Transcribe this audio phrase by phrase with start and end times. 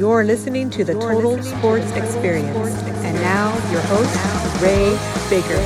[0.00, 2.56] You're listening to the Total Sports Experience.
[3.04, 4.16] And now, your host,
[4.62, 4.96] Ray
[5.28, 5.60] Baker.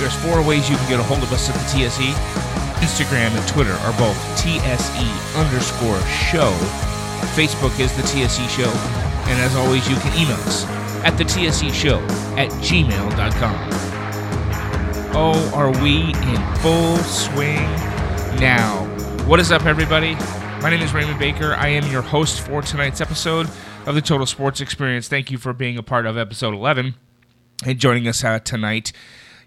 [0.00, 2.10] There's four ways you can get a hold of us at the TSE.
[2.82, 5.06] Instagram and Twitter are both TSE
[5.38, 6.50] underscore show.
[7.38, 8.72] Facebook is the TSE show.
[9.30, 10.64] And as always, you can email us
[11.04, 12.00] at the TSE show
[12.36, 13.70] at gmail.com.
[15.14, 17.62] Oh, are we in full swing
[18.40, 18.86] now?
[19.24, 20.16] What is up, everybody?
[20.64, 21.52] My name is Raymond Baker.
[21.52, 23.50] I am your host for tonight's episode
[23.84, 25.08] of the Total Sports Experience.
[25.08, 26.94] Thank you for being a part of episode 11
[27.66, 28.90] and joining us uh, tonight.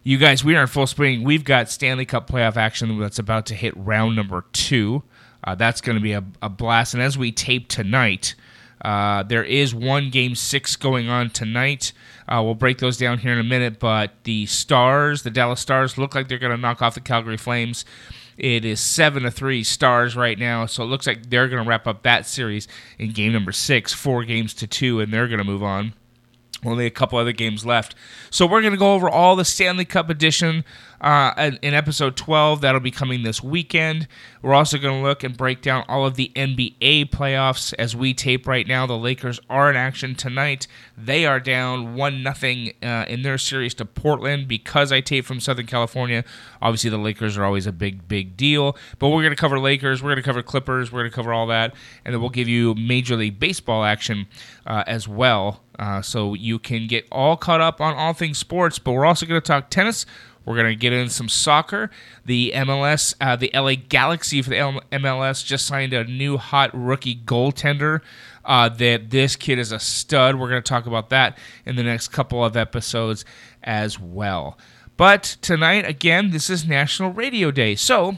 [0.03, 1.23] You guys, we are in full swing.
[1.23, 5.01] We've got Stanley Cup playoff action that's about to hit round number two.
[5.43, 6.93] Uh, that's going to be a, a, blast.
[6.93, 8.35] And as we tape tonight,
[8.85, 11.93] uh, there is one game six going on tonight.
[12.29, 13.79] Uh, we'll break those down here in a minute.
[13.79, 17.37] But the Stars, the Dallas Stars, look like they're going to knock off the Calgary
[17.37, 17.85] Flames.
[18.37, 21.67] It is seven to three Stars right now, so it looks like they're going to
[21.67, 22.67] wrap up that series
[22.99, 25.93] in game number six, four games to two, and they're going to move on.
[26.63, 27.95] Only a couple other games left.
[28.29, 30.63] So we're going to go over all the Stanley Cup edition
[31.01, 32.61] uh, in episode 12.
[32.61, 34.07] That'll be coming this weekend.
[34.41, 38.13] We're also going to look and break down all of the NBA playoffs as we
[38.13, 38.85] tape right now.
[38.85, 40.67] The Lakers are in action tonight.
[40.97, 45.39] They are down 1 nothing uh, in their series to Portland because I tape from
[45.39, 46.23] Southern California.
[46.61, 48.77] Obviously, the Lakers are always a big, big deal.
[48.99, 51.33] But we're going to cover Lakers, we're going to cover Clippers, we're going to cover
[51.33, 51.75] all that.
[52.05, 54.27] And then we'll give you Major League Baseball action
[54.65, 55.63] uh, as well.
[55.79, 59.25] Uh, so you can get all caught up on all things sports, but we're also
[59.25, 60.05] going to talk tennis.
[60.47, 61.91] We're going to get in some soccer.
[62.23, 67.17] The MLS, uh, the LA Galaxy for the MLS just signed a new hot rookie
[67.17, 67.99] goaltender.
[68.45, 70.37] Uh, that this kid is a stud.
[70.37, 73.25] We're going to talk about that in the next couple of episodes
[73.61, 74.57] as well.
[74.95, 77.75] But tonight, again, this is National Radio Day.
[77.75, 78.17] So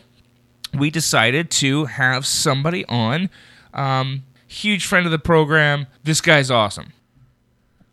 [0.72, 3.32] we decided to have somebody on.
[3.74, 5.88] Um, huge friend of the program.
[6.04, 6.94] This guy's awesome.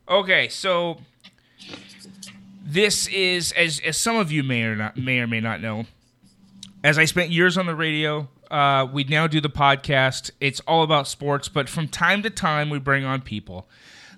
[0.07, 0.99] Okay, so
[2.67, 5.87] this is as as some of you may or not may or may not know.
[6.83, 10.31] As I spent years on the radio, uh, we now do the podcast.
[10.41, 13.69] It's all about sports, but from time to time we bring on people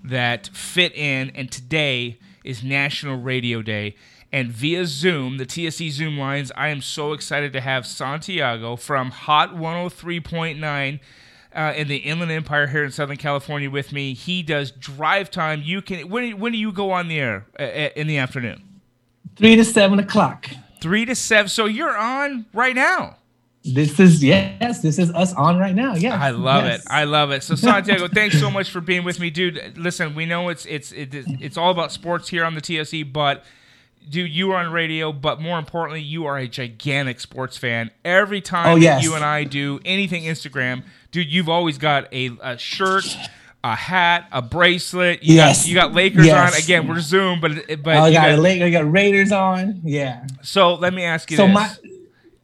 [0.02, 1.30] that fit in.
[1.30, 3.94] And today is National Radio Day,
[4.32, 9.10] and via Zoom, the TSE Zoom lines, I am so excited to have Santiago from
[9.10, 11.00] Hot 103.9
[11.58, 14.14] uh, in the Inland Empire here in Southern California with me.
[14.14, 15.60] He does drive time.
[15.64, 18.62] You can when when do you go on the air uh, uh, in the afternoon?
[19.34, 20.48] Three to seven o'clock.
[20.80, 21.48] Three to seven.
[21.48, 23.16] So you're on right now.
[23.64, 25.96] This is yes, this is us on right now.
[25.96, 26.80] Yeah, I love yes.
[26.80, 26.86] it.
[26.90, 27.42] I love it.
[27.42, 29.76] So Santiago, thanks so much for being with me, dude.
[29.76, 33.44] Listen, we know it's it's it's all about sports here on the TSE, but
[34.08, 37.90] dude, you are on radio, but more importantly, you are a gigantic sports fan.
[38.04, 39.02] Every time oh, yes.
[39.02, 43.04] you and I do anything Instagram, dude, you've always got a, a shirt,
[43.64, 45.22] a hat, a bracelet.
[45.22, 46.54] You yes, got, you got Lakers yes.
[46.54, 46.62] on.
[46.62, 47.52] Again, we're Zoom, but
[47.82, 49.80] but oh, I got, got Lakers, I got Raiders on.
[49.84, 50.26] Yeah.
[50.42, 51.54] So let me ask you so this.
[51.54, 51.70] my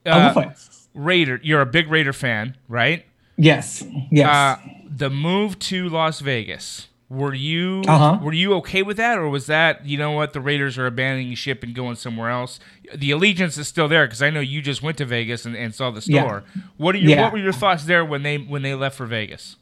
[0.06, 0.52] uh, oh,
[0.94, 3.04] Raider, you're a big Raider fan, right?
[3.36, 3.84] Yes.
[4.10, 4.28] Yes.
[4.28, 6.88] Uh, the move to Las Vegas.
[7.14, 8.18] Were you uh-huh.
[8.22, 11.34] were you okay with that, or was that you know what the Raiders are abandoning
[11.34, 12.58] ship and going somewhere else?
[12.94, 15.74] The allegiance is still there because I know you just went to Vegas and, and
[15.74, 16.44] saw the store.
[16.54, 16.62] Yeah.
[16.76, 17.22] What are your yeah.
[17.22, 19.56] what were your thoughts there when they when they left for Vegas?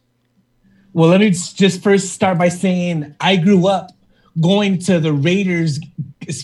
[0.94, 3.90] Well, let me just first start by saying I grew up
[4.40, 5.80] going to the Raiders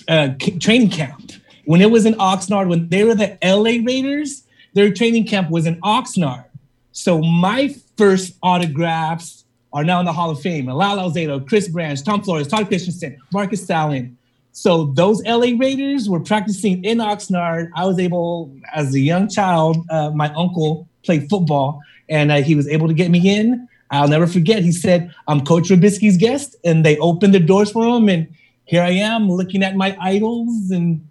[0.09, 0.31] uh,
[0.61, 1.33] training camp
[1.65, 2.69] when it was in Oxnard.
[2.69, 4.45] When they were the LA Raiders,
[4.75, 6.45] their training camp was in Oxnard.
[6.93, 9.38] So my first autographs
[9.73, 10.67] are now in the Hall of Fame.
[10.67, 14.17] Lyle Alzado, Cliff Branch, Tom Flores, Todd Christensen, Marcus Allen.
[14.53, 17.71] So those LA Raiders were practicing in Oxnard.
[17.77, 22.55] I was able, as a young child, uh, my uncle played football, and uh, he
[22.55, 23.69] was able to get me in.
[23.91, 24.63] I'll never forget.
[24.63, 28.09] He said, "I'm Coach Robisky's guest," and they opened the doors for him.
[28.09, 28.27] And
[28.65, 31.09] here I am, looking at my idols, and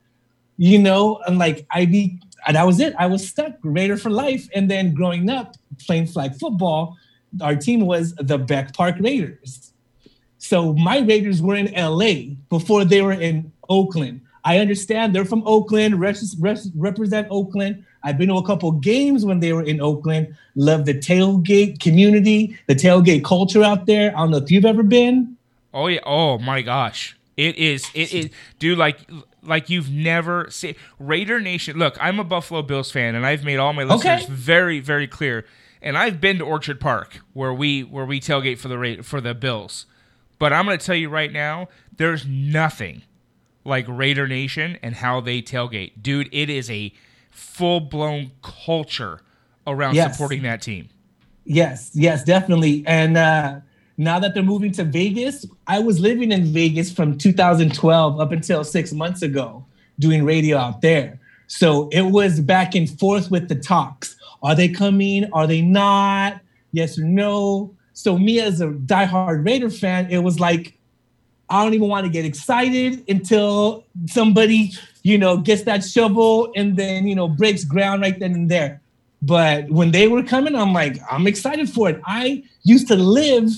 [0.58, 2.20] you know, and like I be,
[2.52, 2.94] that was it.
[3.00, 4.48] I was stuck, Raider for life.
[4.54, 6.98] And then growing up, playing flag football
[7.42, 9.74] our team was the Beck Park Raiders.
[10.38, 14.22] So my Raiders were in LA before they were in Oakland.
[14.46, 17.84] I understand they're from Oakland, represent Oakland.
[18.04, 20.36] I've been to a couple games when they were in Oakland.
[20.56, 24.16] Love the tailgate community, the tailgate culture out there.
[24.16, 25.36] I don't know if you've ever been.
[25.74, 26.00] Oh yeah.
[26.06, 27.18] Oh my gosh.
[27.36, 27.90] It is.
[27.94, 28.30] It is.
[28.58, 29.00] Dude, like
[29.44, 31.78] like you've never seen Raider Nation.
[31.78, 34.34] Look, I'm a Buffalo Bills fan, and I've made all my listeners okay.
[34.34, 35.46] very, very clear
[35.82, 39.22] and I've been to Orchard Park where we where we tailgate for the rate for
[39.22, 39.86] the Bills.
[40.40, 43.02] But I'm going to tell you right now, there's nothing
[43.64, 45.94] like Raider Nation and how they tailgate.
[46.02, 46.94] Dude, it is a
[47.32, 49.22] full-blown culture
[49.66, 50.14] around yes.
[50.14, 50.90] supporting that team.
[51.44, 52.84] Yes, yes, definitely.
[52.86, 53.62] And uh,
[53.98, 58.64] now that they're moving to Vegas, I was living in Vegas from 2012 up until
[58.64, 59.66] six months ago
[60.00, 61.20] doing radio out there.
[61.48, 64.16] So it was back and forth with the talks.
[64.44, 65.30] Are they coming?
[65.34, 66.42] Are they not?
[66.72, 67.74] Yes or no?
[67.94, 70.78] So me as a diehard Raider fan, it was like
[71.50, 74.74] I don't even want to get excited until somebody,
[75.04, 78.82] you know, gets that shovel and then, you know, breaks ground right then and there.
[79.22, 82.02] But when they were coming, I'm like, I'm excited for it.
[82.06, 83.50] I used to live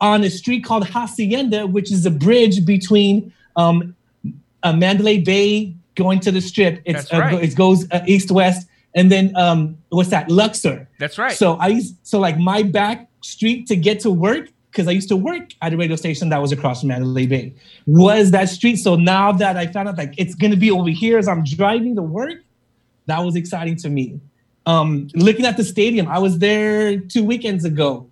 [0.00, 3.94] on a street called Hacienda, which is a bridge between um,
[4.62, 6.82] uh, Mandalay Bay going to the strip.
[6.84, 7.34] It's, right.
[7.34, 10.30] uh, it goes uh, east west, and then um, what's that?
[10.30, 10.88] Luxor.
[10.98, 11.32] That's right.
[11.32, 15.08] So I used so like my back street to get to work because I used
[15.10, 17.54] to work at a radio station that was across from Mandalay Bay
[17.86, 18.76] was that street.
[18.76, 21.94] So now that I found out like it's gonna be over here as I'm driving
[21.96, 22.42] to work,
[23.06, 24.20] that was exciting to me.
[24.64, 28.08] Um, looking at the stadium, I was there two weekends ago.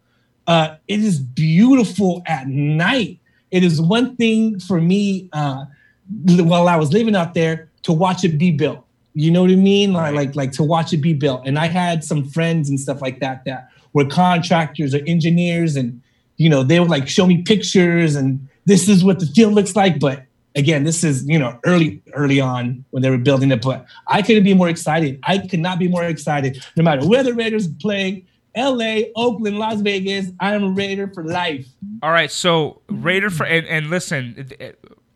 [0.47, 3.21] Uh, it is beautiful at night.
[3.51, 5.65] It is one thing for me uh,
[6.25, 8.85] while I was living out there to watch it be built.
[9.15, 9.93] You know what I mean?
[9.93, 11.43] Like, like, like to watch it be built.
[11.47, 16.01] And I had some friends and stuff like that that were contractors or engineers, and
[16.37, 19.75] you know they would like show me pictures and this is what the field looks
[19.75, 19.99] like.
[19.99, 20.25] But
[20.55, 23.63] again, this is you know early early on when they were building it.
[23.63, 25.19] But I couldn't be more excited.
[25.25, 26.65] I could not be more excited.
[26.77, 28.25] No matter where the Raiders play,
[28.55, 31.67] L.A., Oakland, Las Vegas, I am a Raider for life.
[32.03, 34.51] All right, so Raider for and, and listen,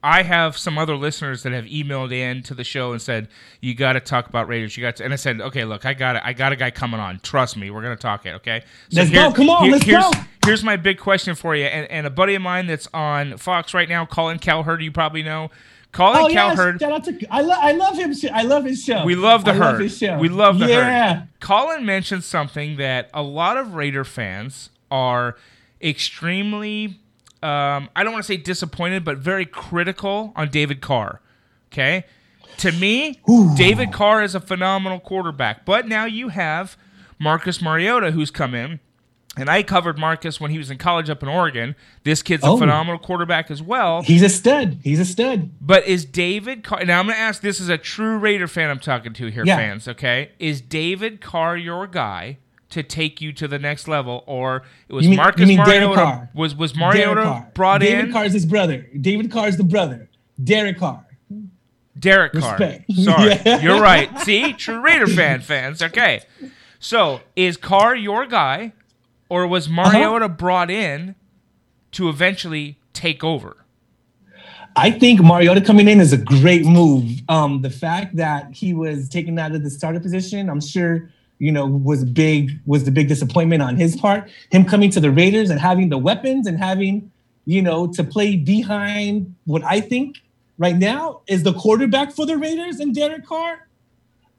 [0.04, 3.26] I have some other listeners that have emailed in to the show and said
[3.62, 4.76] you got to talk about Raiders.
[4.76, 6.22] You got to, and I said, okay, look, I got it.
[6.22, 7.20] I got a guy coming on.
[7.20, 8.34] Trust me, we're gonna talk it.
[8.34, 9.32] Okay, so let's go.
[9.32, 10.10] Come on, here, let's here's, go.
[10.44, 13.72] Here's my big question for you, and, and a buddy of mine that's on Fox
[13.72, 15.50] right now, Colin Cowherd, you probably know.
[15.92, 16.80] Colin oh, Cowherd.
[16.80, 18.12] Shout out to I, lo- I love him.
[18.30, 19.04] I love his show.
[19.06, 19.80] We love the I herd.
[19.80, 20.18] Love show.
[20.18, 21.14] We love the yeah.
[21.14, 21.28] herd.
[21.40, 25.36] Colin mentioned something that a lot of Raider fans are
[25.80, 26.98] extremely
[27.44, 31.20] um, I don't want to say disappointed, but very critical on David Carr.
[31.72, 32.04] Okay.
[32.58, 33.54] To me, Ooh.
[33.56, 35.64] David Carr is a phenomenal quarterback.
[35.64, 36.76] But now you have
[37.18, 38.80] Marcus Mariota who's come in.
[39.36, 41.74] And I covered Marcus when he was in college up in Oregon.
[42.04, 42.56] This kid's a Oh.
[42.56, 44.02] phenomenal quarterback as well.
[44.02, 44.78] He's a stud.
[44.84, 45.50] He's a stud.
[45.60, 48.78] But is David Carr now I'm gonna ask this is a true Raider fan I'm
[48.78, 49.56] talking to here, Yeah.
[49.56, 50.30] fans, okay?
[50.38, 52.38] Is David Carr your guy
[52.74, 54.22] to take you to the next level?
[54.26, 56.30] Or it was mean- Marcus you mean Derek Mariota Carr?
[56.34, 57.50] was was Mariota Carr.
[57.54, 58.86] brought David in Carr's his brother.
[59.00, 60.08] David Carr's the brother.
[60.42, 61.06] Derek Carr.
[61.98, 62.56] Derek Carr.
[62.58, 62.92] Respect.
[62.92, 63.34] Sorry.
[63.46, 63.60] Yeah.
[63.60, 64.16] You're right.
[64.20, 64.52] See?
[64.52, 65.82] True Raider fan fans.
[65.82, 66.20] Okay.
[66.78, 68.72] So is Carr your guy,
[69.28, 69.90] or was Uh-huh.
[69.92, 71.14] Mariota brought in
[71.92, 73.56] to eventually take over?
[74.76, 77.08] I think Mariota coming in is a great move.
[77.28, 81.52] Um, the fact that he was taken out of the starter position, I'm sure, you
[81.52, 84.30] know, was big was the big disappointment on his part.
[84.50, 87.10] Him coming to the Raiders and having the weapons and having,
[87.44, 90.18] you know, to play behind what I think
[90.58, 93.68] right now is the quarterback for the Raiders and Derek Carr.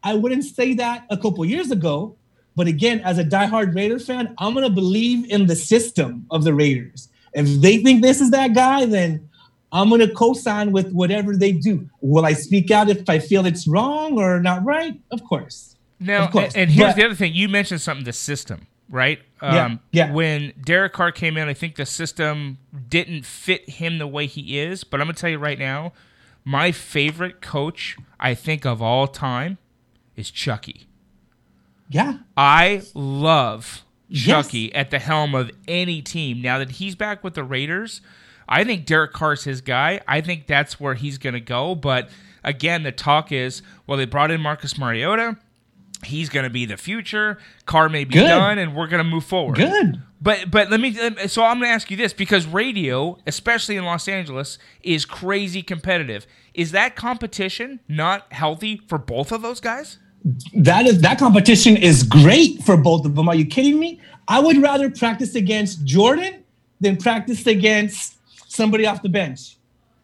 [0.03, 2.15] I wouldn't say that a couple years ago,
[2.55, 6.53] but again, as a diehard Raider fan, I'm gonna believe in the system of the
[6.53, 7.09] Raiders.
[7.33, 9.29] If they think this is that guy, then
[9.71, 11.89] I'm gonna co-sign with whatever they do.
[11.99, 14.97] Will I speak out if I feel it's wrong or not right?
[15.11, 15.74] Of course.
[15.99, 17.33] Now, and, and here's but- the other thing.
[17.33, 19.19] You mentioned something, the system, right?
[19.41, 19.53] Um,
[19.91, 20.11] Yeah, yeah.
[20.13, 22.57] When Derek Carr came in, I think the system
[22.89, 24.83] didn't fit him the way he is.
[24.83, 25.93] But I'm going to tell you right now,
[26.43, 29.57] my favorite coach, I think, of all time
[30.15, 30.87] is Chucky.
[31.89, 32.17] Yeah.
[32.35, 34.25] I love Yes.
[34.25, 36.41] Chucky at the helm of any team.
[36.41, 38.01] Now that he's back with the Raiders,
[38.47, 39.99] I think Derek Carr's his guy.
[40.07, 41.73] I think that's where he's going to go.
[41.73, 42.09] But
[42.43, 45.37] again, the talk is well, they brought in Marcus Mariota.
[46.03, 47.37] He's going to be the future.
[47.65, 48.27] Carr may be Good.
[48.27, 49.57] done, and we're going to move forward.
[49.57, 50.01] Good.
[50.21, 50.93] But but let me
[51.27, 55.61] so I'm going to ask you this because radio, especially in Los Angeles, is crazy
[55.61, 56.25] competitive.
[56.53, 59.99] Is that competition not healthy for both of those guys?
[60.53, 63.29] That is that competition is great for both of them.
[63.29, 63.99] Are you kidding me?
[64.27, 66.43] I would rather practice against Jordan
[66.79, 68.17] than practice against
[68.51, 69.57] somebody off the bench.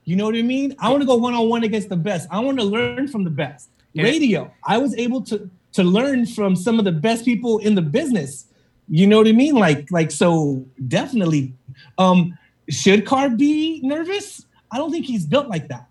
[0.06, 0.76] You know what I mean?
[0.80, 2.28] I want to go one on one against the best.
[2.32, 3.70] I want to learn from the best.
[3.96, 4.54] Radio.
[4.64, 8.46] I was able to to learn from some of the best people in the business.
[8.90, 9.56] You know what I mean?
[9.56, 11.54] Like like so definitely.
[11.98, 12.38] Um,
[12.70, 14.46] should Carr be nervous?
[14.72, 15.88] I don't think he's built like that.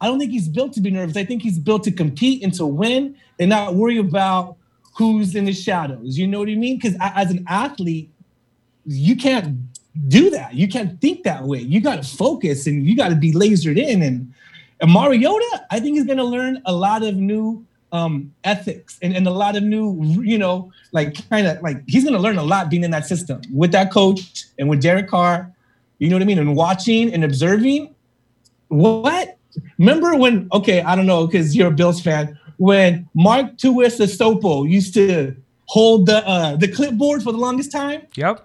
[0.00, 1.16] I don't think he's built to be nervous.
[1.16, 4.56] I think he's built to compete and to win and not worry about
[4.94, 6.18] who's in the shadows.
[6.18, 6.76] You know what I mean?
[6.76, 8.10] Because as an athlete,
[8.84, 9.58] you can't
[10.08, 10.54] do that.
[10.54, 11.58] You can't think that way.
[11.58, 14.02] You got to focus and you got to be lasered in.
[14.02, 14.32] And,
[14.80, 19.16] and Mariota, I think he's going to learn a lot of new um, ethics and,
[19.16, 22.38] and a lot of new, you know, like kind of like he's going to learn
[22.38, 25.52] a lot being in that system with that coach and with Derek Carr.
[25.98, 26.38] You know what I mean?
[26.38, 27.94] And watching and observing.
[28.68, 29.36] What?
[29.78, 30.48] Remember when?
[30.52, 32.38] Okay, I don't know because you're a Bills fan.
[32.58, 35.34] When Mark Tuiasosopo used to
[35.68, 38.02] hold the uh, the clipboard for the longest time.
[38.16, 38.44] Yep.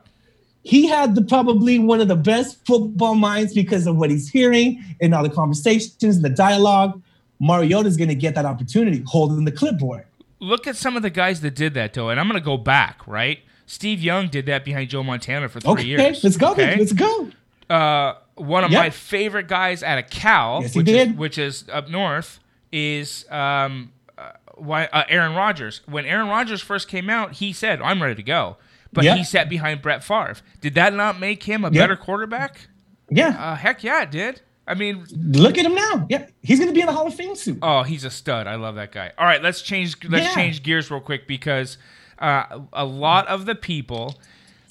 [0.63, 4.81] He had the probably one of the best football minds because of what he's hearing
[5.01, 7.01] and all the conversations, and the dialogue.
[7.45, 10.05] Mariota's going to get that opportunity holding the clipboard.
[10.39, 12.57] Look at some of the guys that did that though, and I'm going to go
[12.57, 13.05] back.
[13.07, 16.23] Right, Steve Young did that behind Joe Montana for three Okay, years.
[16.23, 16.51] let's go.
[16.51, 16.77] okay?
[16.77, 17.29] Let's go.
[17.69, 18.79] uh, one of Yep.
[18.79, 22.39] my favorite guys out of Cal, Yes, which, Is, which is up north,
[22.71, 25.81] is um, uh, why uh, Aaron Rodgers.
[25.85, 28.57] When Aaron Rodgers first came out, he said, "I'm ready to go,"
[28.91, 29.17] but Yep.
[29.17, 30.37] he sat behind Brett Favre.
[30.61, 31.73] Did that not make him a Yep.
[31.73, 32.67] better quarterback?
[33.09, 33.29] Yeah.
[33.29, 34.41] Uh, heck yeah, it did.
[34.65, 36.07] I mean, Look at him now.
[36.09, 36.27] Yeah.
[36.41, 37.59] He's going to be in the Hall of Fame soon.
[37.61, 38.47] Oh, he's a stud.
[38.47, 39.11] I love that guy.
[39.17, 40.33] All right, let's change let's Yeah.
[40.35, 41.77] change gears real quick because
[42.19, 44.19] uh, a lot of the people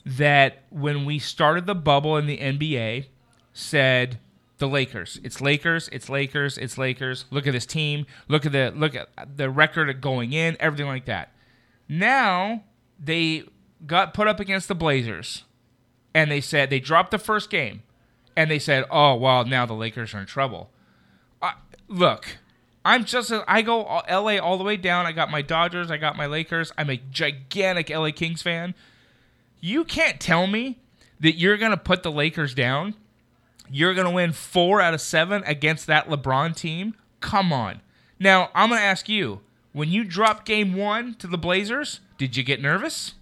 [0.07, 3.07] that when we started the bubble in the NBA
[3.53, 4.19] said
[4.59, 5.21] the Lakers.
[5.23, 7.25] It's Lakers, it's Lakers, it's Lakers.
[7.31, 8.07] Look at this team.
[8.29, 11.33] Look at the look at the record of going in, everything like that.
[11.89, 12.63] Now
[12.99, 13.45] they
[13.87, 15.43] got put up against the Blazers
[16.15, 17.83] and they said they dropped the first game
[18.37, 20.71] and they said, "Oh, well, now the Lakers are in trouble."
[21.41, 21.55] I,
[21.89, 22.39] look,
[22.85, 25.07] I'm just a, I go all- LA all the way down.
[25.07, 26.73] I got my Dodgers, I got my Lakers.
[26.77, 28.75] I'm a gigantic LA Kings fan.
[29.61, 30.81] You can't tell me
[31.21, 32.95] that you're going to put the Lakers down.
[33.71, 36.95] You're going to win 4 out of 7 against that LeBron team?
[37.21, 37.81] Come on.
[38.19, 39.41] Now, I'm going to ask you,
[39.73, 43.15] when you dropped game 1 to the Blazers, did you get nervous?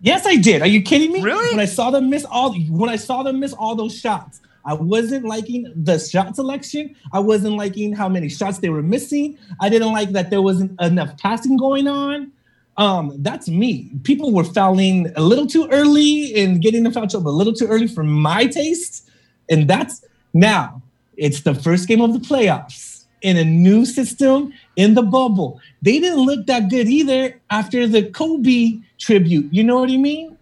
[0.00, 0.62] Yes, I did.
[0.62, 1.22] Are you kidding me?
[1.22, 1.50] Really?
[1.50, 4.74] When I saw them miss all when I saw them miss all those shots, I
[4.74, 6.94] wasn't liking the shot selection.
[7.12, 9.38] I wasn't liking how many shots they were missing.
[9.60, 12.32] I didn't like that there wasn't enough passing going on.
[12.76, 13.90] Um, that's me.
[14.02, 17.66] People were fouling a little too early and getting the foul trouble a little too
[17.66, 19.10] early for my taste.
[19.50, 20.82] And that's now
[21.16, 25.60] it's the first game of the playoffs in a new system in the bubble.
[25.82, 29.52] They didn't look that good either after the Kobe tribute.
[29.52, 30.36] You know what I mean?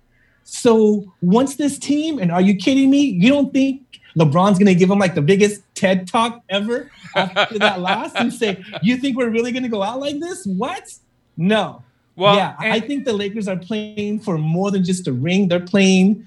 [0.45, 3.03] So once this team, and are you kidding me?
[3.03, 7.81] You don't think LeBron's gonna give him like the biggest TED talk ever after that
[7.89, 10.93] loss and say, "You think we're really gonna go out like this?" What?
[11.37, 11.83] No.
[12.17, 15.49] Well, yeah, I think the Lakers are playing for more than just a ring.
[15.49, 16.27] They're playing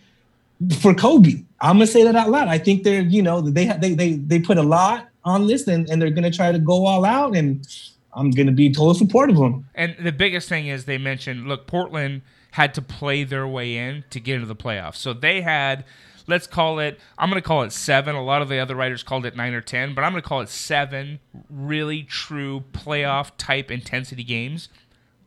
[0.79, 1.43] for Kobe.
[1.61, 2.47] I'm gonna say that out loud.
[2.47, 5.89] I think they're, you know, they they they they put a lot on this, and,
[5.89, 7.35] and they're gonna try to go all out.
[7.35, 7.67] And
[8.13, 9.67] I'm gonna be total support of them.
[9.75, 12.21] And the biggest thing is they mentioned, look, Portland
[12.51, 14.97] had to play their way in to get into the playoffs.
[14.97, 15.85] So they had,
[16.27, 18.15] let's call it, I'm going to call it seven.
[18.15, 20.27] A lot of the other writers called it nine or 10, but I'm going to
[20.27, 24.69] call it seven really true playoff type intensity games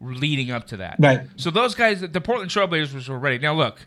[0.01, 0.97] leading up to that.
[0.99, 1.23] Right.
[1.37, 3.39] So those guys, the Portland Trailblazers were ready.
[3.39, 3.87] Now, look,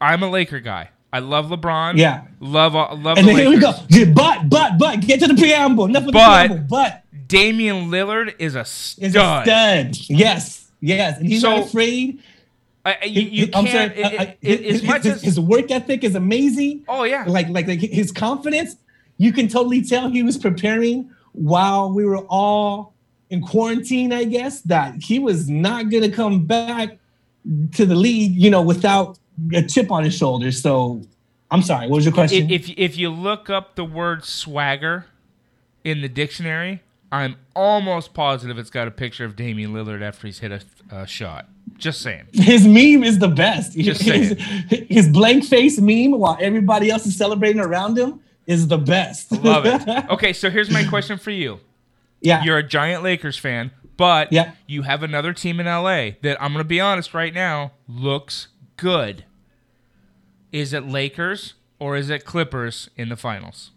[0.00, 0.90] I'm a Laker guy.
[1.12, 1.96] I love LeBron.
[1.96, 2.24] Yeah.
[2.40, 3.72] Love, uh, love And the then here we go.
[4.12, 5.86] But but but get to the preamble.
[5.86, 6.66] Enough the But- preamble.
[6.68, 9.04] But Damian Lillard is a stud.
[9.04, 9.44] is a stud.
[9.96, 10.10] stud.
[10.10, 10.70] Yes.
[10.80, 11.18] Yes.
[11.18, 12.22] And he's So- not afraid.
[12.84, 15.14] I- I- you, you I'm can't, sorry, it- I- I- it- as his, much his-
[15.14, 16.84] as, his work ethic is amazing.
[16.88, 17.24] oh yeah.
[17.26, 18.76] like like like his confidence
[19.18, 22.94] you can totally tell he was preparing while we were all
[23.30, 26.96] in quarantine i guess that he was not going to come back
[27.72, 29.18] to the league you know without
[29.54, 31.02] a chip on his shoulder so
[31.50, 35.06] i'm sorry what was your question if, if if you look up the word swagger
[35.84, 40.40] in the dictionary, I'm almost positive it's got a picture of Damian Lillard after he's
[40.40, 41.48] hit a, a shot.
[41.78, 42.26] Just saying.
[42.32, 44.36] his meme is the best Just his,
[44.68, 49.64] his blank face meme while everybody else is celebrating around him is the best Love
[49.66, 49.82] it.
[50.10, 51.60] Okay, so here's my question for you.
[52.20, 54.52] yeah You're a giant Lakers fan, but Yeah.
[54.66, 58.48] you have another team in LA that I'm going to be honest right now looks
[58.76, 59.24] good.
[60.50, 63.70] Is it Lakers or is it Clippers in the finals?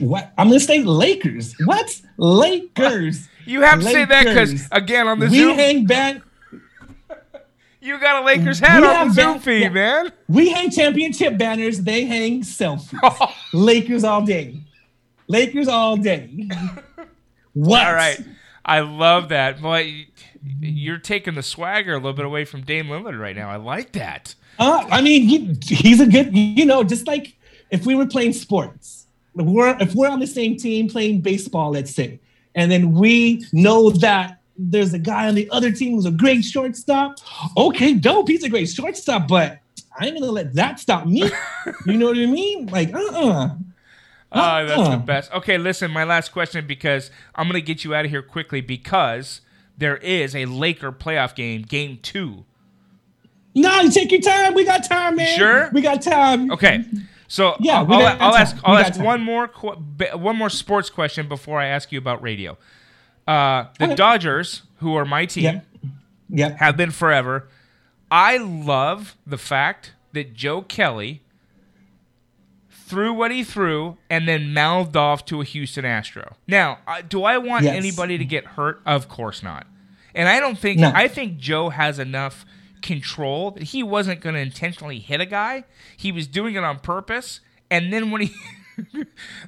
[0.00, 5.20] what i'm gonna say lakers what lakers You have to say that because again on
[5.20, 6.20] the we Zoom, hang ban
[7.80, 9.68] you got a Lakers hat We on the Zoom feed, yeah.
[9.70, 10.12] man.
[10.28, 11.80] We hang championship banners.
[11.80, 13.32] They hang selfies.
[13.52, 14.60] Lakers all day.
[15.28, 16.48] Lakers all day.
[17.52, 17.84] What?
[17.84, 18.18] All right.
[18.64, 19.60] I love that.
[19.60, 19.86] But
[20.60, 23.50] you're taking the swagger a little bit away from Dame Lillard right now.
[23.50, 24.34] I like that.
[24.58, 26.34] Uh, I mean, he, he's a good.
[26.36, 27.34] You know, just like
[27.70, 31.72] if we were playing sports, if we're if we're on the same team playing baseball,
[31.72, 32.20] let's say,
[32.54, 36.44] and then we know that there's a guy on the other team who's a great
[36.44, 37.18] shortstop.
[37.56, 38.28] Okay, dope.
[38.28, 39.60] He's a great shortstop, but
[39.98, 41.24] I ain't gonna let that stop me.
[41.86, 42.66] you know what I mean?
[42.66, 43.48] Like, uh, uh
[44.32, 44.96] Oh, that's the Uh-uh.
[44.98, 45.32] best.
[45.32, 48.60] Okay, listen, my last question because I'm going to get you out of here quickly
[48.60, 49.40] because
[49.76, 52.44] there is a Laker playoff game, game two.
[53.56, 54.54] No, you take your time.
[54.54, 55.36] We got time, man.
[55.36, 55.70] Sure?
[55.72, 56.52] We got time.
[56.52, 56.84] Okay.
[57.26, 59.74] So Yeah, I'll, I'll, I'll ask I'll ask one more qu-
[60.14, 62.56] one more sports question before I ask you about radio.
[63.30, 63.94] Uh, the Okay.
[63.94, 65.66] Dodgers, who are my team, Yep.
[66.30, 66.56] Yep.
[66.58, 67.48] have been forever.
[68.10, 71.22] I love the fact that Joe Kelly
[72.70, 76.36] threw what he threw and then mouthed off to a Houston Astro.
[76.48, 77.76] Now, uh, do I want Yes.
[77.76, 78.80] anybody to get hurt?
[78.84, 79.66] Of course not.
[80.14, 80.90] And I don't think No.
[80.92, 82.44] I think Joe has enough
[82.82, 85.64] control that he wasn't going to intentionally hit a guy.
[85.96, 87.40] He was doing it on purpose.
[87.70, 88.34] And then when he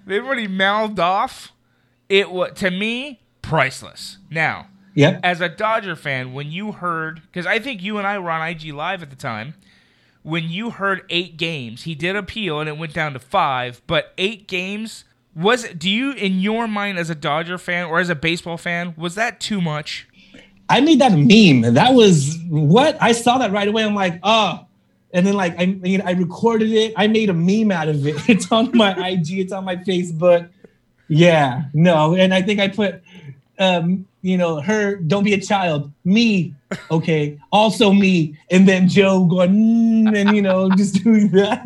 [0.07, 1.51] then when he mouthed off,
[2.09, 3.22] it was to me
[3.53, 4.19] priceless.
[4.31, 5.21] Now, Yep.
[5.23, 8.47] as a Dodger fan, when you heard, because I think you and I were on
[8.47, 9.55] IG Live at the time,
[10.23, 14.13] when you heard eight games, he did appeal and it went down to five, but
[14.19, 15.05] eight games
[15.35, 18.59] was it do you in your mind as a Dodger fan or as a baseball
[18.59, 20.07] fan was that too much?
[20.69, 21.75] I made that meme.
[21.75, 23.83] That was what I saw that right away.
[23.85, 24.67] I'm like, oh.
[25.15, 26.93] And then like I know, I recorded it.
[26.97, 28.17] I made a meme out of it.
[28.29, 29.39] It's on my IG.
[29.39, 30.49] It's on my Facebook.
[31.09, 33.03] Yeah, no, and I think I put,
[33.59, 34.97] um, you know, her.
[34.97, 35.91] Don't be a child.
[36.05, 36.55] Me,
[36.91, 37.39] okay.
[37.51, 41.65] Also me, and then Joe going mm, and you know just doing that.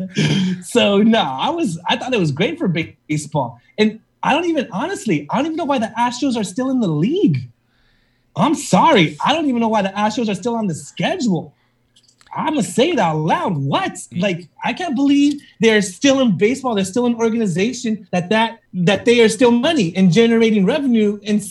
[0.63, 1.79] So no, I was.
[1.87, 5.27] I thought it was great for baseball, and I don't even honestly.
[5.29, 7.49] I don't even know why the Astros are still in the league.
[8.35, 9.17] I'm sorry.
[9.25, 11.53] I don't even know why the Astros are still on the schedule.
[12.35, 13.57] I'm gonna say it out loud.
[13.57, 13.97] What?
[14.15, 16.75] Like, I can't believe they're still in baseball.
[16.75, 21.19] They're still an organization that that that they are still money and generating revenue.
[21.25, 21.41] And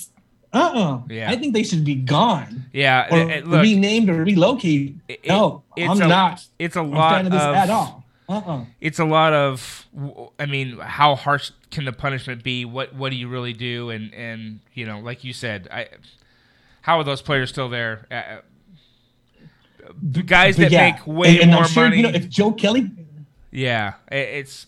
[0.56, 1.30] uh uh Yeah.
[1.30, 4.98] I think they should be gone Yeah, or it- look, renamed or relocated.
[5.08, 8.04] it- no, it's I'm a- not it's a a lot fan of this at all.
[8.28, 9.86] Uh uh it's a lot of
[10.38, 12.64] I mean, how harsh can the punishment be?
[12.64, 13.90] What what do you really do?
[13.90, 15.88] And and you know, like you said, I
[16.82, 18.06] how are those players still there?
[18.10, 18.40] Uh,
[20.02, 21.96] the guys that make way and, and more I'm sure, money.
[21.98, 22.90] You know, if Joe Kelly,
[23.52, 24.66] yeah, it- it's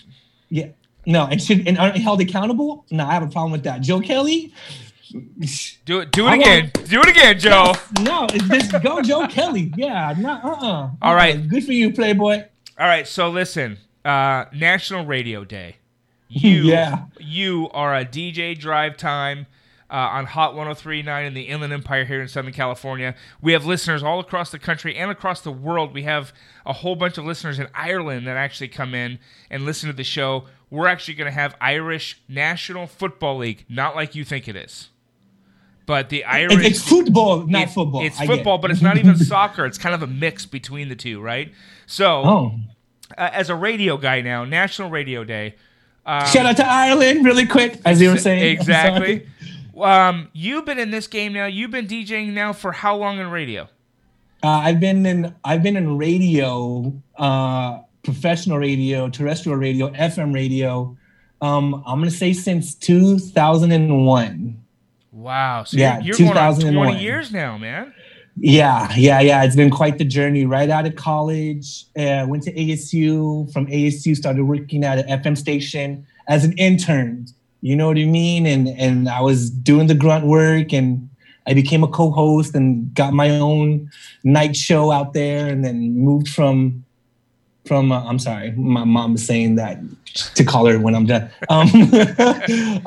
[0.51, 0.67] yeah,
[1.07, 2.85] no, and should and aren't held accountable.
[2.91, 3.81] No, I have a problem with that.
[3.81, 4.53] Joe Kelly.
[5.85, 6.71] Do it do it I again.
[6.75, 7.75] want- Do it again, Joe.
[8.03, 9.73] No, it's just go Joe Kelly.
[9.77, 10.91] Yeah, no, uh-uh.
[11.03, 11.47] All right.
[11.49, 12.45] Good for you, Playboy.
[12.79, 15.77] All right, so listen, uh, National Radio Day.
[16.31, 17.05] You, Yeah.
[17.19, 19.47] you are a DJ drive time
[19.91, 23.15] uh, on Hot 103.9 in the Inland Empire here in Southern California.
[23.41, 25.95] We have listeners all across the country and across the world.
[25.95, 26.35] We have
[26.67, 29.19] a whole bunch of listeners in Ireland that actually come in
[29.51, 30.45] and listen to the show.
[30.69, 34.91] We're actually going to have Irish National Football League, not like you think it is.
[35.89, 38.05] But the Irish It- it's football, not it- football.
[38.05, 39.65] It's football, but it's not even soccer.
[39.65, 41.51] It's kind of a mix between the two, right?
[41.87, 42.53] So, Oh,
[43.17, 45.55] uh, as a radio guy now, National Radio Day.
[46.05, 48.45] Um, shout out to Ireland, really quick, as you were saying.
[48.45, 49.27] Exactly.
[49.81, 51.47] Um, you've been in this game now.
[51.47, 53.63] You've been DJing now for how long in radio?
[54.43, 55.35] Uh, I've been in.
[55.43, 60.97] I've been in radio, uh, professional radio, terrestrial radio, FM radio.
[61.41, 64.63] Um, I'm gonna say since 2001.
[65.19, 65.65] Wow.
[65.65, 67.93] So Yeah, you're, you're going on 20 years now, man.
[68.37, 69.43] Yeah, yeah, yeah.
[69.43, 70.45] It's been quite the journey.
[70.45, 73.53] Right out of college, uh, went to ASU.
[73.53, 77.27] From ASU, started working at an FM station as an intern.
[77.63, 78.47] You know what I mean?
[78.47, 81.11] And and I was doing the grunt work, and
[81.49, 83.91] I became a co-host and got my own
[84.23, 86.85] night show out there, and then moved from
[87.67, 87.91] from.
[87.91, 89.81] Uh, I'm sorry, my mom is saying that
[90.37, 91.29] to call her when I'm done.
[91.49, 91.67] Um,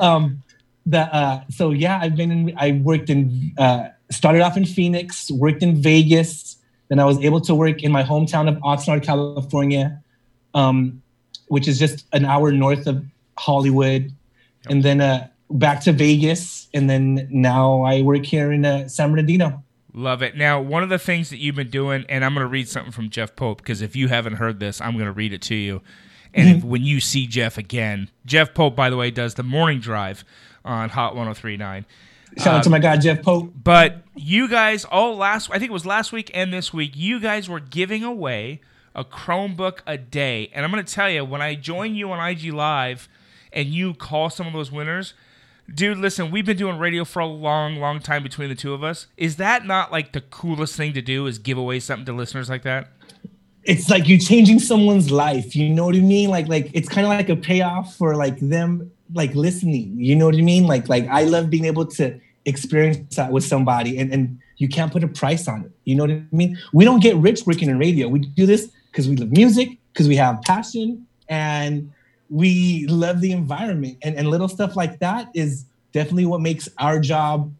[0.00, 0.41] um,
[0.86, 2.54] the uh, so yeah, I've been in.
[2.56, 3.52] I worked in.
[3.58, 6.56] Uh, started off in Phoenix, worked in Vegas.
[6.88, 10.02] Then I was able to work in my hometown of Oxnard, California,
[10.54, 11.02] um,
[11.48, 13.02] which is just an hour north of
[13.38, 14.12] Hollywood.
[14.68, 19.10] And then uh, back to Vegas, and then now I work here in uh, San
[19.10, 19.62] Bernardino.
[19.94, 20.36] Love it.
[20.36, 22.92] Now, one of the things that you've been doing, and I'm going to read something
[22.92, 25.54] from Jeff Pope because if you haven't heard this, I'm going to read it to
[25.54, 25.82] you.
[26.34, 29.80] And if, when you see Jeff again, Jeff Pope, by the way, does the morning
[29.80, 30.24] drive
[30.64, 31.86] on Hot 1039.
[32.38, 33.52] Shout out to um, my guy Jeff Pope.
[33.62, 37.20] But you guys, all last, I think it was last week and this week, you
[37.20, 38.60] guys were giving away
[38.94, 40.50] a Chromebook a day.
[40.54, 43.08] And I'm going to tell you, when I join you on IG Live
[43.52, 45.14] and you call some of those winners,
[45.72, 48.82] dude, listen, we've been doing radio for a long, long time between the two of
[48.82, 49.06] us.
[49.16, 51.26] Is that not like the coolest thing to do?
[51.26, 52.88] Is give away something to listeners like that?
[53.64, 55.54] It's like you're changing someone's life.
[55.54, 56.30] You know what I mean?
[56.30, 59.94] Like like it's kind of like a payoff for like them like listening.
[59.96, 60.66] You know what I mean?
[60.66, 64.92] Like like I love being able to experience that with somebody and and you can't
[64.92, 65.72] put a price on it.
[65.84, 66.58] You know what I mean?
[66.72, 68.08] We don't get rich working in radio.
[68.08, 71.90] We do this because we love music, because we have passion, and
[72.30, 76.98] we love the environment and, and little stuff like that is definitely what makes our
[76.98, 77.52] job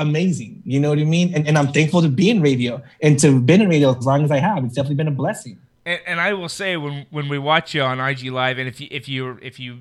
[0.00, 0.62] amazing.
[0.64, 1.34] You know what I mean?
[1.34, 4.04] And, and I'm thankful to be in radio and to have been in radio as
[4.04, 4.64] long as I have.
[4.64, 5.58] It's definitely been a blessing.
[5.84, 8.80] And, and I will say when when we watch you on IG Live, and if
[8.80, 9.80] you if you if you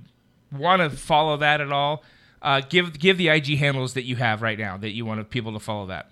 [0.52, 2.04] want to follow that at all,
[2.42, 5.54] uh, give give the IG handles that you have right now that you want people
[5.54, 6.12] to follow that.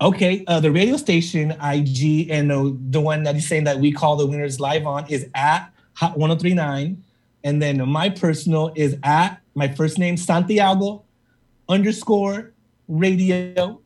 [0.00, 3.92] Okay, uh, the radio station IG and uh, the one that he's saying that we
[3.92, 7.02] call the winners live on is at Hot 1039.
[7.44, 11.04] And then my personal is at my first name, Santiago
[11.68, 12.52] underscore
[12.88, 13.80] radio.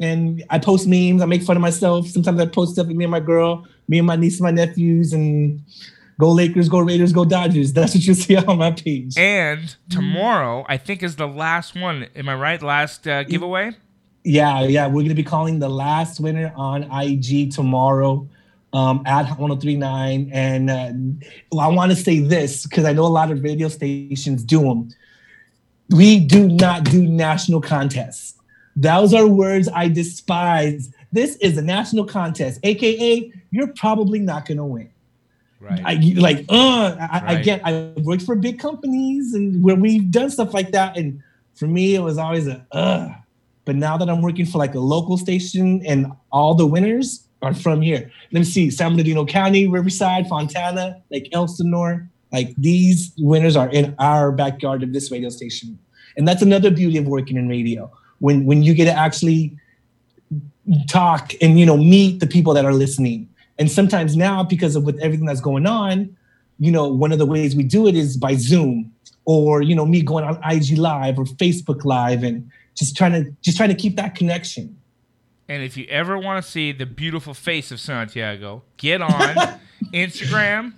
[0.00, 1.22] And I post memes.
[1.22, 2.08] I make fun of myself.
[2.08, 4.50] Sometimes I post stuff with me and my girl, me and my niece, and my
[4.50, 5.62] nephews, and
[6.18, 7.72] go Lakers, go Raiders, go Dodgers.
[7.74, 9.16] That's what you see on my page.
[9.16, 12.06] And tomorrow, I think, is the last one.
[12.16, 12.62] Am I right?
[12.62, 13.72] Last uh, giveaway?
[14.24, 14.86] Yeah, yeah.
[14.86, 18.28] We're gonna be calling the last winner on IG tomorrow
[18.72, 20.30] um, at 1039.
[20.32, 20.92] And uh,
[21.50, 24.60] well, I want to say this because I know a lot of radio stations do
[24.60, 24.90] them.
[25.92, 28.34] We do not do national contests.
[28.74, 30.92] Those are words I despise.
[31.12, 34.90] This is a national contest, aka you're probably not gonna win.
[35.60, 35.82] Right.
[35.84, 37.22] I like, uh, I, right.
[37.24, 37.60] I get.
[37.64, 41.22] I worked for big companies and where we've done stuff like that, and
[41.54, 43.10] for me, it was always a uh.
[43.64, 47.54] But now that I'm working for like a local station and all the winners are
[47.54, 48.10] from here.
[48.32, 52.08] Let me see, San Bernardino County, Riverside, Fontana, Lake Elsinore.
[52.32, 55.78] Like these winners are in our backyard of this radio station.
[56.16, 57.90] And that's another beauty of working in radio.
[58.20, 59.56] When when you get to actually
[60.88, 63.28] talk and you know meet the people that are listening.
[63.58, 66.16] And sometimes now, because of with everything that's going on,
[66.58, 68.92] you know, one of the ways we do it is by Zoom
[69.24, 73.30] or you know, me going on IG Live or Facebook Live and just trying to
[73.42, 74.76] just trying to keep that connection.
[75.48, 79.10] And if you ever want to see the beautiful face of Santiago, get on
[79.92, 80.74] Instagram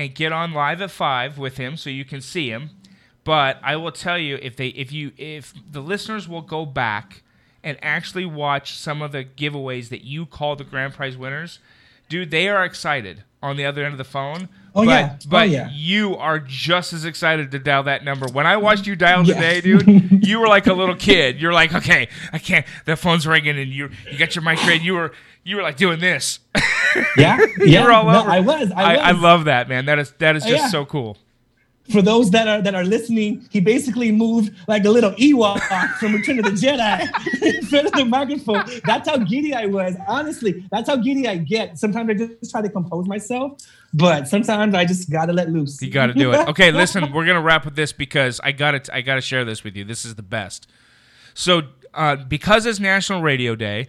[0.00, 2.70] and get on live at five with him so you can see him.
[3.22, 7.22] But I will tell you if they if you if the listeners will go back
[7.62, 11.58] and actually watch some of the giveaways that you call the grand prize winners,
[12.08, 14.48] dude, they are excited on the other end of the phone.
[14.74, 15.68] Oh but, yeah, oh, but oh, yeah.
[15.72, 18.26] you are just as excited to dial that number.
[18.32, 19.34] When I watched you dial yeah.
[19.34, 21.40] today, dude, you were like a little kid.
[21.40, 22.64] You're like, okay, I can't.
[22.84, 24.84] The phone's ringing, and you you got your mic ready.
[24.84, 26.38] You were you were like doing this.
[27.16, 27.82] Yeah, yeah.
[27.82, 28.26] no, I was.
[28.26, 28.72] I, was.
[28.72, 29.86] I, I, love that, man.
[29.86, 30.68] That is that is oh, just yeah.
[30.68, 31.16] so cool
[31.90, 35.60] for those that are that are listening, he basically moved like a little Ewok
[35.98, 37.00] from Return of the Jedi
[37.42, 38.64] in front of the microphone.
[38.84, 39.94] That's how giddy I was.
[40.08, 41.78] Honestly, that's how giddy I get.
[41.78, 43.58] Sometimes I just try to compose myself,
[43.92, 45.80] but sometimes I just gotta let loose.
[45.82, 46.48] You gotta do it.
[46.48, 49.76] Okay, listen, we're gonna wrap with this because I gotta I gotta share this with
[49.76, 49.84] you.
[49.84, 50.66] This is the best.
[51.34, 51.62] So
[51.94, 53.88] uh, because it's National Radio Day,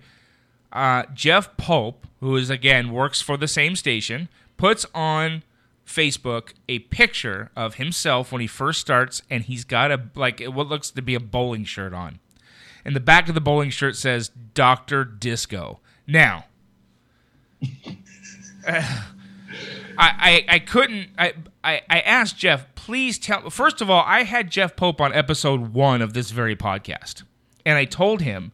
[0.72, 5.44] uh, Jeff Pope, who is again works for the same station, puts on
[5.92, 10.68] Facebook a picture of himself when he first starts, and he's got a like what
[10.68, 12.20] looks to be a bowling shirt on.
[12.84, 15.80] And the back of the bowling shirt says Doctor Disco.
[16.08, 16.46] Now,
[17.64, 17.68] uh,
[19.98, 23.50] I, I I couldn't I, I I asked Jeff, please tell.
[23.50, 27.24] First of all, I had Jeff Pope on episode one of this very podcast,
[27.66, 28.54] and I told him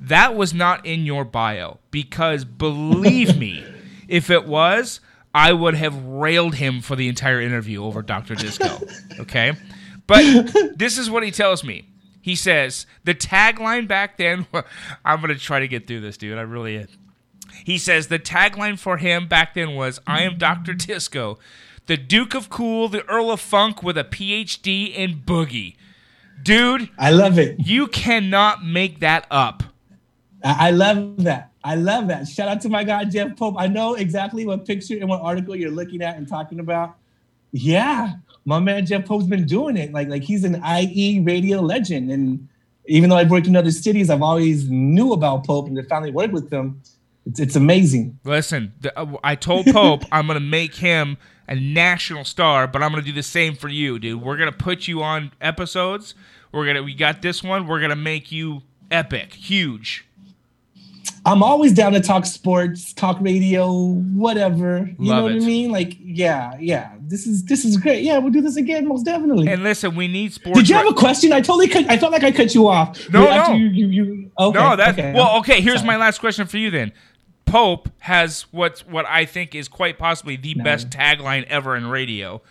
[0.00, 3.64] that was not in your bio because believe me,
[4.08, 5.00] if it was,
[5.34, 8.34] I would have railed him for the entire interview over Dr.
[8.34, 8.80] Disco.
[9.20, 9.52] Okay?
[10.06, 11.88] But this is what he tells me.
[12.20, 14.46] He says, the tagline back then,
[15.04, 16.36] I'm going to try to get through this, dude.
[16.38, 16.88] I really am.
[17.64, 20.74] He says, the tagline for him back then was, I am Dr.
[20.74, 21.38] Disco,
[21.86, 25.76] the Duke of Cool, the Earl of Funk with a PhD in boogie.
[26.42, 27.56] Dude, I love it.
[27.58, 29.62] You cannot make that up.
[30.44, 31.47] I love that.
[31.64, 32.28] I love that.
[32.28, 33.56] Shout out to my guy Jeff Pope.
[33.58, 36.96] I know exactly what picture and what article you're looking at and talking about.
[37.52, 39.92] Yeah, my man Jeff Pope's been doing it.
[39.92, 42.10] Like like he's an IE radio legend.
[42.10, 42.48] And
[42.86, 46.12] even though I've worked in other cities, I've always knew about Pope and to finally
[46.12, 46.80] work with him.
[47.26, 48.18] It's, it's amazing.
[48.24, 52.90] Listen, the, uh, I told Pope I'm gonna make him a national star, but I'm
[52.90, 54.22] gonna do the same for you, dude.
[54.22, 56.14] We're gonna put you on episodes.
[56.52, 57.66] We're gonna we got this one.
[57.66, 60.07] We're gonna make you epic, huge.
[61.24, 64.90] I'm always down to talk sports, talk radio, whatever.
[64.98, 65.34] You Love know it.
[65.34, 65.70] what I mean?
[65.70, 66.92] Like, yeah, yeah.
[67.00, 68.02] This is this is great.
[68.02, 69.48] Yeah, we'll do this again, most definitely.
[69.48, 70.58] And listen, we need sports.
[70.58, 71.32] Did you have a question?
[71.32, 71.84] I totally cut.
[71.90, 73.08] I felt like I cut you off.
[73.10, 73.52] No, no.
[73.52, 75.12] You, you, you, okay, no, that's okay.
[75.12, 75.38] well.
[75.38, 75.86] Okay, here's Sorry.
[75.86, 76.92] my last question for you then.
[77.44, 80.64] Pope has what what I think is quite possibly the No.
[80.64, 82.42] best tagline ever in radio,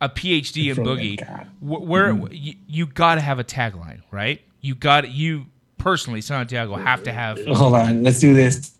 [0.00, 1.18] a PhD in boogie.
[1.18, 1.46] God.
[1.60, 2.26] Wh- Where mm-hmm.
[2.30, 4.40] you, you got to have a tagline, right?
[4.62, 5.46] You got you
[5.86, 7.38] personally, Santiago, have to have.
[7.46, 8.02] Hold on.
[8.02, 8.72] Let's do this.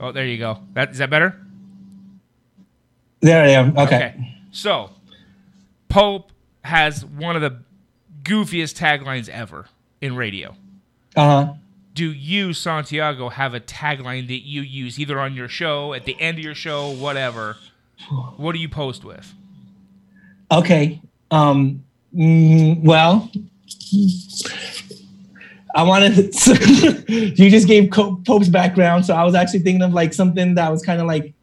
[0.00, 0.60] Oh, there you go.
[0.72, 1.38] That is that better?
[3.20, 3.76] There I am.
[3.76, 4.34] Okay.
[4.50, 4.88] So,
[5.90, 6.32] Pope
[6.62, 7.58] has one of the
[8.22, 9.66] goofiest taglines ever
[10.00, 10.56] in radio.
[11.14, 11.52] Uh huh.
[11.92, 16.18] Do you, Santiago, have a tagline that you use either on your show, at the
[16.18, 17.58] end of your show, whatever?
[18.38, 19.34] What do you post with?
[20.50, 21.02] Okay.
[21.30, 21.84] Um.
[22.14, 23.30] mm, well,
[25.74, 26.32] I wanted.
[26.32, 30.70] To, you just gave Pope's background, so I was actually thinking of like something that
[30.70, 31.34] was kind of like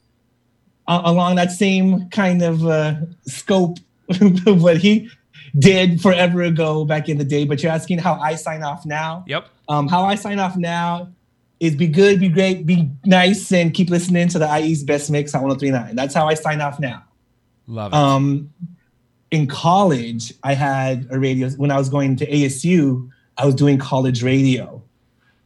[0.87, 3.77] uh, along that same kind of uh, scope
[4.47, 5.09] of what he
[5.59, 7.45] did forever ago back in the day.
[7.45, 9.25] But you're asking how I sign off now.
[9.27, 9.47] Yep.
[9.67, 11.09] Um, how I sign off now
[11.59, 15.35] is be good, be great, be nice, and keep listening to the IE's best mix
[15.35, 15.95] on 1039.
[15.95, 17.03] That's how I sign off now.
[17.67, 17.95] Love it.
[17.95, 18.51] Um,
[19.31, 21.49] in college, I had a radio.
[21.51, 24.81] When I was going to ASU, I was doing college radio,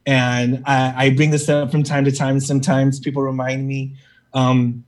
[0.05, 2.39] and I, I bring this up from time to time.
[2.39, 3.95] Sometimes people remind me.
[4.33, 4.83] Um,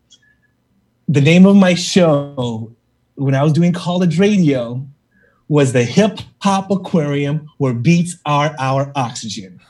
[1.07, 2.71] the name of my show
[3.15, 4.85] when I was doing college radio
[5.47, 9.61] was the Hip Hop Aquarium, where beats are our oxygen.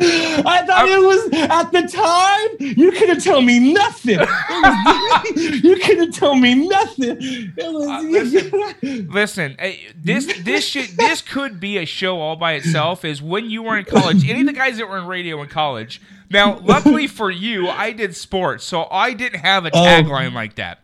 [0.00, 2.76] I thought it was at the time.
[2.78, 4.18] You couldn't tell me nothing.
[4.18, 7.52] Was- you couldn't tell me nothing.
[7.56, 9.08] Was, Uh, listen.
[9.10, 13.04] Listen, eh, this this should this could be a show all by itself.
[13.04, 14.28] Is when you were in college.
[14.28, 16.00] Any of the guys that were in radio in college.
[16.30, 19.84] Now, luckily for you, I did sports, so I didn't have a Oh.
[19.84, 20.78] tagline like that.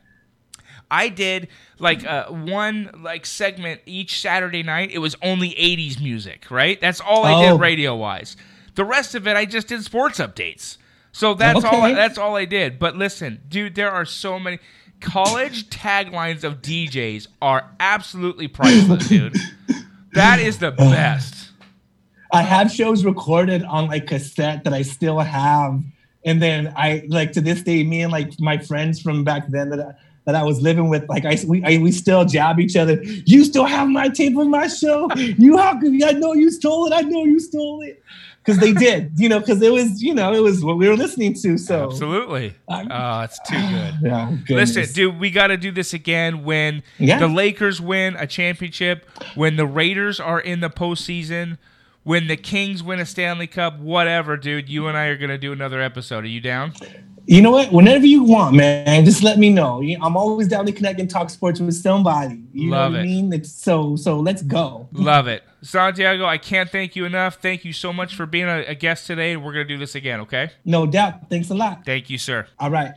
[0.91, 1.49] I did
[1.79, 4.91] like uh, one like segment each Saturday night.
[4.93, 6.81] It was only '80s music, right?
[6.81, 7.53] That's all I Oh.
[7.53, 8.37] did radio wise.
[8.77, 10.77] The rest of it, I just did sports updates.
[11.11, 11.83] So that's all.
[11.83, 11.95] Okay.
[11.95, 12.79] That's all I did.
[12.79, 14.59] But listen, dude, there are so many
[15.01, 19.35] college taglines of DJs are absolutely priceless, dude.
[20.13, 21.49] That is the best.
[22.33, 25.83] I have shows recorded on like cassette that I still have,
[26.27, 29.71] and then I like to this day, me and like my friends from back then
[29.71, 29.93] that I,
[30.27, 33.03] that I was living with, like I we I, we still jab each other.
[33.03, 35.09] You still have my tape of my show?
[35.15, 36.93] You how could I know you stole it?
[36.93, 38.03] I know you stole it
[38.47, 40.97] because they did, you know, because it was you know it was what we were
[40.97, 41.59] listening to.
[41.59, 42.55] So Absolutely.
[42.69, 43.57] Oh, it's too
[44.01, 44.49] good.
[44.51, 47.19] Listen, dude, we got to do this again when Yeah.
[47.19, 51.59] the Lakers win a championship, when the Raiders are in the postseason,
[52.05, 54.69] when the Kings win a Stanley Cup, whatever, dude.
[54.69, 56.25] You and I are gonna do another episode.
[56.25, 56.73] Are you down?
[57.29, 57.73] You know what?
[57.73, 59.83] Whenever you want, man, just let me know.
[60.01, 62.41] I'm always down to connect and talk sports with somebody.
[62.53, 63.09] You Love know what it.
[63.09, 63.33] I mean?
[63.33, 64.21] It's so so.
[64.21, 64.89] Let's go.
[64.93, 66.25] Love it, Santiago.
[66.25, 67.37] I can't thank you enough.
[67.43, 69.37] Thank you so much for being a, a guest today.
[69.37, 70.51] We're gonna do this again, okay?
[70.65, 71.29] No doubt.
[71.29, 71.85] Thanks a lot.
[71.85, 72.47] Thank you, sir.
[72.61, 72.93] All right.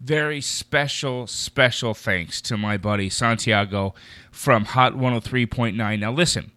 [0.00, 3.94] very special, special thanks to my buddy Santiago
[4.30, 5.98] from Hot 103.9.
[5.98, 6.52] Now, listen,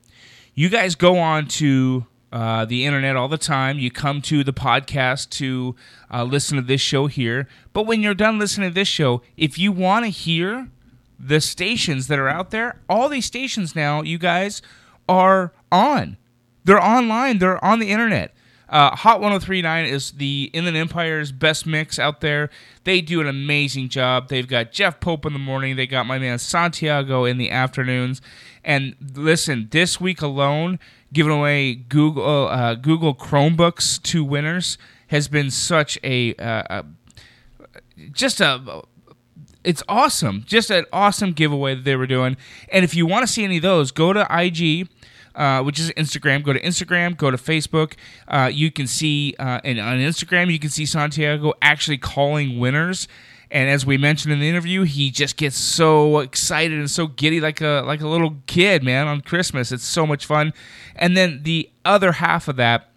[0.54, 3.80] you guys go on to uh, the internet all the time.
[3.80, 5.76] You come to the podcast to
[6.12, 7.48] uh, listen to this show here.
[7.74, 10.70] But when you're done listening to this show, if you want to hear
[11.20, 14.62] the stations that are out there, all these stations now, you guys,
[15.08, 16.18] are on.
[16.64, 17.40] They're online.
[17.40, 18.34] They're on the internet.
[18.70, 22.50] Uh, Hot 1039 is the Inland Empire's best mix out there.
[22.84, 24.28] They do an amazing job.
[24.28, 25.78] They've got Jeff Pope in the morning.
[25.78, 28.22] They got my man Santiago in the afternoons.
[28.66, 30.80] And listen, this week alone,
[31.14, 36.84] giving away Google uh, Google Chromebooks to winners has been such a uh, uh,
[38.12, 38.84] just a
[39.68, 40.44] it's awesome.
[40.46, 42.38] Just an awesome giveaway that they were doing.
[42.72, 44.88] And if you want to see any of those, go to IG,
[45.36, 46.42] uh, which is Instagram.
[46.42, 47.18] Go to Instagram.
[47.18, 47.96] Go to Facebook.
[48.30, 53.10] Uh, you can see, uh, and on Instagram, you can see Santiago actually calling winners.
[53.50, 57.40] And as we mentioned in the interview, he just gets so excited and so giddy,
[57.40, 59.72] like a like a little kid, man, on Christmas.
[59.72, 60.54] It's so much fun.
[60.96, 62.90] And then the other half of that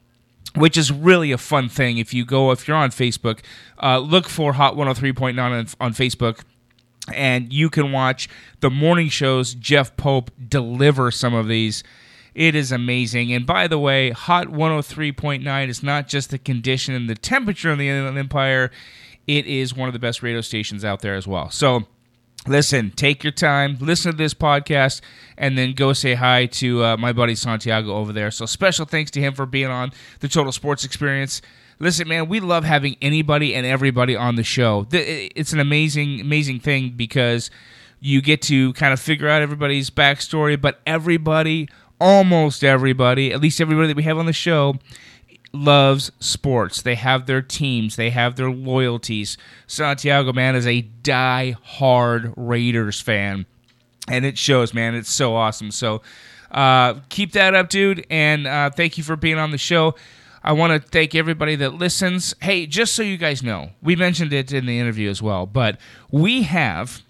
[0.54, 1.98] which is really a fun thing.
[1.98, 3.40] If you go, if you're on Facebook,
[3.82, 6.42] uh, look for Hot 103.9 on, on Facebook,
[7.14, 8.28] and you can watch
[8.60, 9.54] the morning shows.
[9.54, 11.82] Jeff Pope deliver some of these.
[12.34, 13.32] It is amazing.
[13.32, 17.78] And by the way, Hot 103.9 is not just the condition and the temperature in
[17.78, 18.70] the Inland Empire,
[19.38, 21.50] it is one of the best radio stations out there as well.
[21.50, 21.84] So,
[22.46, 25.00] listen, take your time, listen to this podcast,
[25.38, 28.30] and then go say hi to uh, my buddy Santiago over there.
[28.30, 31.40] So special thanks to him for being on the Total Sports Experience.
[31.78, 34.86] Listen, man, we love having anybody and everybody on the show.
[34.90, 37.50] It's an amazing, amazing thing because
[38.00, 41.68] you get to kind of figure out everybody's backstory, but everybody,
[42.00, 44.76] almost everybody, at least everybody that we have on the show,
[45.52, 46.82] loves sports.
[46.82, 49.36] They have their teams, they have their loyalties.
[49.66, 53.46] Santiago, man, is a die-hard Raiders fan,
[54.08, 54.94] and it shows, man.
[54.94, 55.70] It's so awesome.
[55.70, 56.02] So
[56.50, 59.94] uh, keep that up, dude, and uh, thank you for being on the show.
[60.42, 62.34] I want to thank everybody that listens.
[62.40, 65.78] Hey, just so you guys know, we mentioned it in the interview as well, but
[66.10, 67.02] we have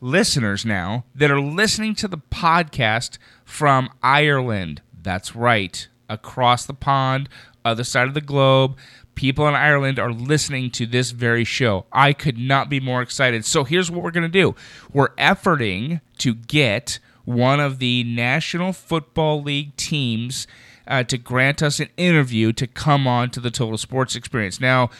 [0.00, 4.82] listeners now that are listening to the podcast from Ireland.
[5.02, 7.28] That's right, across the pond,
[7.64, 8.76] other side of the globe.
[9.14, 11.86] People in Ireland are listening to this very show.
[11.92, 13.44] I could not be more excited.
[13.44, 14.54] So here's what we're going to do
[14.92, 20.46] we're efforting to get one of the National Football League teams
[20.86, 24.60] uh, to grant us an interview to come on to the Total Sports Experience.
[24.60, 24.90] Now,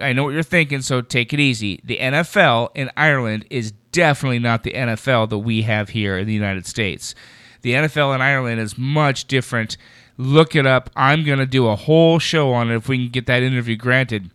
[0.00, 1.80] I know what you're thinking, so take it easy.
[1.84, 6.34] The NFL in Ireland is definitely not the NFL that we have here in the
[6.34, 7.14] United States.
[7.62, 9.76] The NFL in Ireland is much different.
[10.18, 10.90] Look it up.
[10.96, 13.76] I'm going to do a whole show on it if we can get that interview
[13.76, 14.30] granted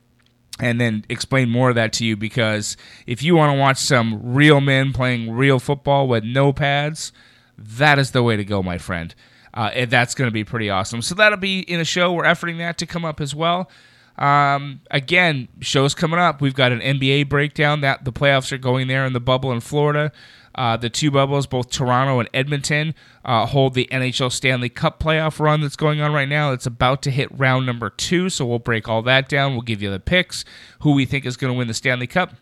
[0.59, 4.33] and then explain more of that to you because if you want to watch some
[4.33, 7.11] real men playing real football with no pads,
[7.57, 9.13] that is the way to go, my friend.
[9.53, 11.01] Uh, and that's going to be pretty awesome.
[11.01, 12.13] So that'll be in a show.
[12.13, 13.69] We're efforting that to come up as well.
[14.17, 16.41] Um, again, shows coming up.
[16.41, 19.59] We've got an NBA breakdown that the playoffs are going there in the bubble in
[19.59, 20.11] Florida.
[20.55, 22.93] Uh, the two bubbles, both Toronto and Edmonton,
[23.25, 26.51] uh, hold the NHL Stanley Cup playoff run that's going on right now.
[26.51, 29.53] It's about to hit round number two, so we'll break all that down.
[29.53, 30.45] We'll give you the picks,
[30.81, 32.35] who we think is going to win the Stanley Cup.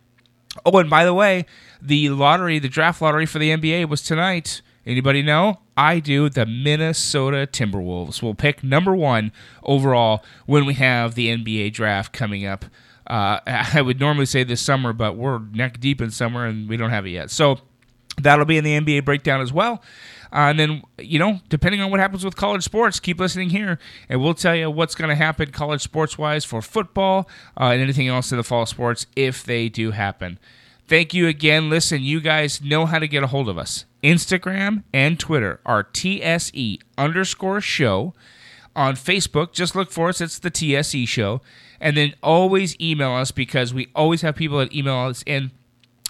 [0.65, 1.45] Oh, and by the way,
[1.81, 4.61] the lottery, the draft lottery for the NBA was tonight.
[4.85, 5.59] Anybody know?
[5.77, 6.29] I do.
[6.29, 9.31] The Minnesota Timberwolves will pick number one
[9.63, 12.65] overall when we have the NBA draft coming up.
[13.07, 16.77] Uh, I would normally say this summer, but we're neck deep in summer and we
[16.77, 17.31] don't have it yet.
[17.31, 17.59] So
[18.21, 19.83] that'll be in the NBA breakdown as well.
[20.33, 23.77] Uh, and then, you know, depending on what happens with college sports, keep listening here,
[24.07, 27.27] and we'll tell you what's going to happen college sports wise for football
[27.59, 30.39] uh, and anything else in the fall sports if they do happen.
[30.87, 31.69] Thank you again.
[31.69, 33.85] Listen, you guys know how to get a hold of us.
[34.03, 38.13] Instagram and Twitter are TSE underscore show.
[38.73, 40.21] On Facebook, just look for us.
[40.21, 41.41] It's the TSE show.
[41.79, 45.51] And then always email us because we always have people that email us in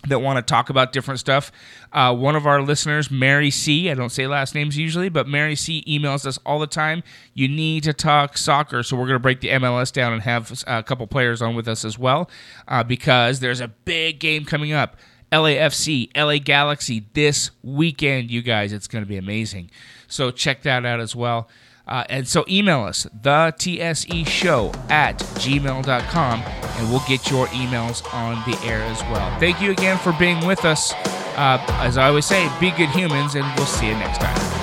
[0.08, 1.51] that want to talk about different stuff.
[1.93, 5.56] Uh, one of our listeners, Mary C., I don't say last names usually, but Mary
[5.56, 5.84] C.
[5.88, 7.04] emails us all the time.
[7.34, 10.63] You need to talk soccer, so we're going to break the MLS down and have
[10.65, 12.30] a couple players on with us as well
[12.67, 14.97] uh, because there's a big game coming up.
[15.32, 18.74] LAFC, LA Galaxy this weekend, you guys.
[18.74, 19.72] It's going to be amazing.
[20.08, 21.48] So check that out as well.
[21.88, 28.13] Uh, and so email us, the TSE show at gmail.com, and we'll get your emails
[28.13, 29.39] on the air as well.
[29.39, 30.94] Thank you again for being with us.
[31.36, 34.61] Uh, as I always say, be good humans, and we'll see you next time.